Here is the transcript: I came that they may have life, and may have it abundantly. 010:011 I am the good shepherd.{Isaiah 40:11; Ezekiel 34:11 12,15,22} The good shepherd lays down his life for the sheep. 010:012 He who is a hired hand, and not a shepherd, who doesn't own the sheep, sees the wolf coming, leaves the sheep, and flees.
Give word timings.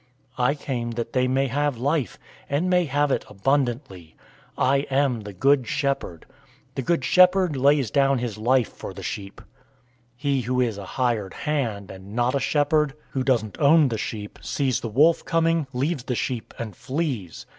I 0.39 0.55
came 0.55 0.89
that 0.97 1.13
they 1.13 1.27
may 1.27 1.45
have 1.45 1.77
life, 1.77 2.17
and 2.49 2.67
may 2.71 2.85
have 2.85 3.11
it 3.11 3.23
abundantly. 3.29 4.15
010:011 4.57 4.63
I 4.67 4.77
am 4.89 5.21
the 5.21 5.31
good 5.31 5.67
shepherd.{Isaiah 5.67 6.27
40:11; 6.73 6.73
Ezekiel 6.73 6.73
34:11 6.73 6.73
12,15,22} 6.73 6.75
The 6.75 6.81
good 6.81 7.05
shepherd 7.05 7.55
lays 7.55 7.91
down 7.91 8.17
his 8.17 8.37
life 8.39 8.73
for 8.73 8.93
the 8.95 9.03
sheep. 9.03 9.41
010:012 9.43 9.47
He 10.17 10.41
who 10.41 10.59
is 10.61 10.77
a 10.79 10.85
hired 10.87 11.33
hand, 11.35 11.91
and 11.91 12.15
not 12.15 12.33
a 12.33 12.39
shepherd, 12.39 12.95
who 13.11 13.21
doesn't 13.23 13.59
own 13.59 13.89
the 13.89 13.97
sheep, 13.99 14.39
sees 14.41 14.79
the 14.79 14.89
wolf 14.89 15.23
coming, 15.23 15.67
leaves 15.71 16.05
the 16.05 16.15
sheep, 16.15 16.55
and 16.57 16.75
flees. 16.75 17.45